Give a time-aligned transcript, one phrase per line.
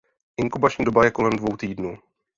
[0.37, 1.97] Inkubační doba je kolem dvou týdnů.